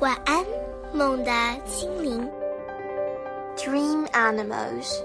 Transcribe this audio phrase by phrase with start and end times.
[0.00, 0.44] 晚安，
[0.92, 1.32] 梦的
[1.64, 2.30] 精灵。
[3.56, 5.02] Dream Animals.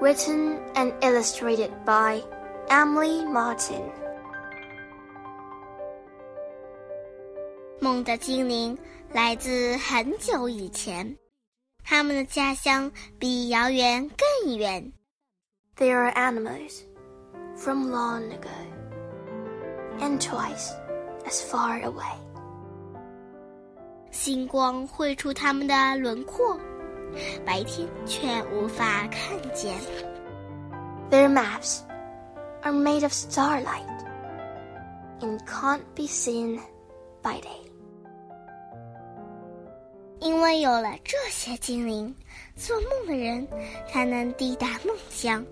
[0.00, 2.20] Written and illustrated by
[2.68, 3.82] Emily Martin.
[7.78, 8.76] 梦的精灵
[9.12, 11.16] 来自很久以前，
[11.84, 14.08] 他们的家乡比遥远
[14.44, 14.92] 更远。
[15.76, 16.80] They are animals
[17.56, 18.50] from long ago
[20.00, 20.72] and twice
[21.24, 22.18] as far away.
[24.19, 26.59] 星光绘出他们的轮廓，
[27.45, 29.77] 白天却无法看见。
[31.11, 31.81] Their maps
[32.63, 33.85] are made of starlight
[35.21, 36.59] and can't be seen
[37.21, 37.61] by day.
[40.19, 42.13] 因为有了这些精灵，
[42.55, 43.47] 做梦的人
[43.87, 45.45] 才能抵达梦乡。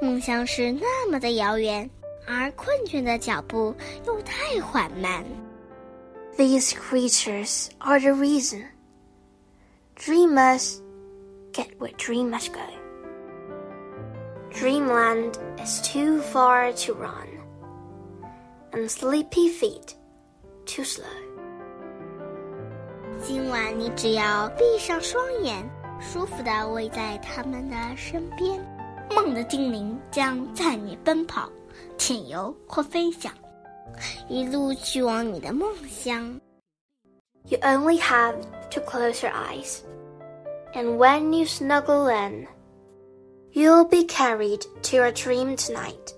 [0.00, 1.88] 梦乡是那么的遥远，
[2.26, 3.74] 而困倦的脚步
[4.06, 5.22] 又太缓慢。
[6.37, 8.65] These creatures are the reason
[9.95, 10.81] dreamers
[11.51, 12.61] get where dreamers go.
[14.51, 17.27] Dreamland is too far to run,
[18.71, 19.95] and sleepy feet
[20.65, 21.05] too slow.
[23.19, 25.67] 今晚你只要闭上双眼，
[25.99, 28.59] 舒服地偎在他们的身边，
[29.15, 31.49] 梦的精灵将载你奔跑、
[31.97, 33.31] 潜游或飞翔，
[34.28, 36.40] 一路去往你的梦乡。
[37.44, 38.36] You only have
[38.70, 39.80] to close your eyes,
[40.74, 42.46] and when you snuggle in,
[43.52, 46.14] you'll be carried to your dream tonight,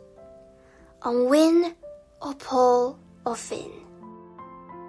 [1.00, 1.72] on wind
[2.20, 3.70] or paw or fin.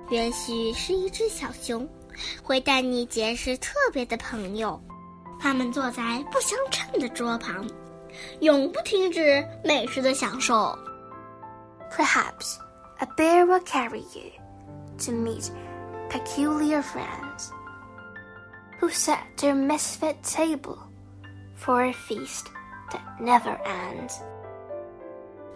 [0.09, 1.87] 也许是一只小熊，
[2.43, 4.79] 会带你结识特别的朋友。
[5.39, 7.65] 他们坐在不相称的桌旁，
[8.41, 10.77] 永不停止美食的享受。
[11.91, 12.57] Perhaps
[13.00, 14.30] a bear will carry you
[14.98, 15.50] to meet
[16.08, 17.52] peculiar friends
[18.78, 20.78] who set their misfit table
[21.56, 22.46] for a feast
[22.90, 24.20] that never ends.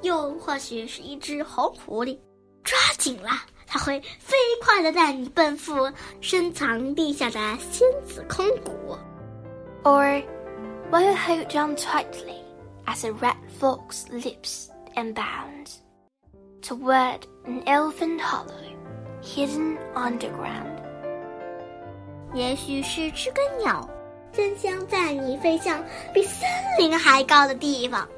[0.02, 2.18] 又或许是一只红狐狸，
[2.62, 3.30] 抓紧了，
[3.66, 5.90] 它会飞快地带你奔赴
[6.20, 8.98] 深藏地下的仙子空谷。
[9.82, 10.22] Or
[10.90, 12.42] will you hold on tightly
[12.86, 15.78] as a red fox leaps and bounds
[16.62, 18.74] toward an elfin hollow
[19.22, 20.82] hidden underground?
[22.34, 23.88] 也许是只根鸟，
[24.32, 26.48] 真想载你飞向比森
[26.78, 28.08] 林还高的地方。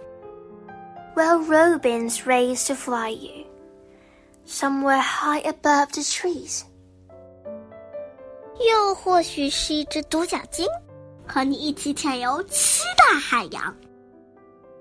[1.14, 3.46] Will robins raise to fly you
[4.46, 6.62] somewhere high above the trees?
[8.58, 10.66] 又或许是一只独角鲸，
[11.26, 13.76] 和你一起潜游七大海洋。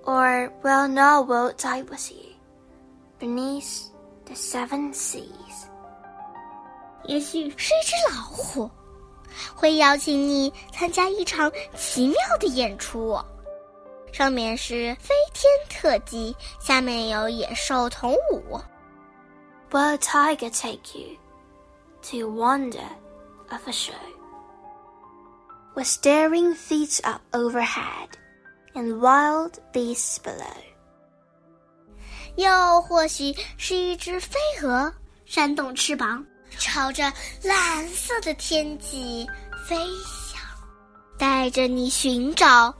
[0.05, 2.28] Or will narwhal die with you
[3.19, 3.89] beneath
[4.25, 5.67] the seven seas?
[7.05, 8.69] 也许是一只老虎，
[9.55, 13.17] 会邀请你参加一场奇妙的演出，
[14.11, 18.59] 上面是飞天特技，下面有野兽同舞。
[19.71, 21.17] Will a tiger take you
[22.03, 22.87] to wonder
[23.49, 23.93] of a show?
[25.75, 28.09] With staring feet up overhead
[28.73, 30.68] and wild beasts below.
[32.36, 34.92] 又或许是一只飞蛾，
[35.24, 36.24] 扇动翅膀，
[36.58, 39.26] 朝着蓝色的天际
[39.66, 39.76] 飞
[40.06, 40.40] 翔，
[41.18, 42.74] 带着你寻找，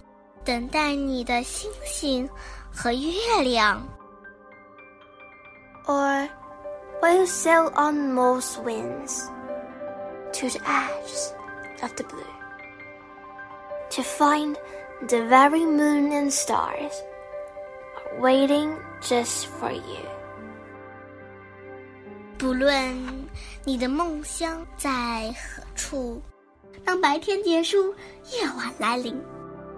[0.44, 2.28] 等待你的星星
[2.72, 3.86] 和月亮。
[5.86, 6.28] Or
[7.02, 9.24] will you sail on Morse winds
[10.32, 11.32] to the edges
[11.82, 12.22] of the blue
[13.90, 14.54] to find
[15.08, 16.92] the very moon and stars
[18.19, 20.05] waiting just for you?
[22.37, 22.93] 不论
[23.63, 26.21] 你的梦乡在何处，
[26.83, 27.93] 当白天结束，
[28.31, 29.19] 夜晚来临，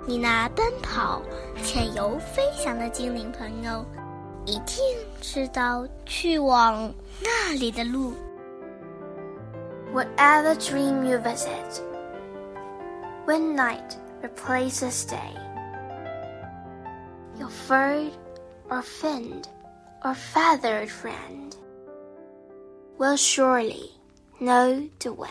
[0.06, 1.22] 你那奔跑、
[1.64, 3.86] 潜游、飞翔的精灵朋友，
[4.46, 4.78] 一定
[5.22, 6.92] 知道去往
[7.22, 8.14] 那里的路。
[9.94, 11.82] Whatever dream you visit,
[13.26, 15.34] when night replaces day,
[17.40, 18.12] your furred
[18.73, 19.49] or finned
[20.03, 21.55] or feathered friend
[22.99, 23.91] will surely
[24.41, 25.29] know the way.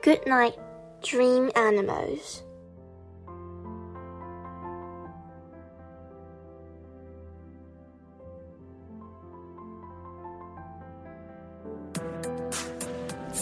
[0.00, 0.56] Good night,
[1.02, 2.42] dream animals.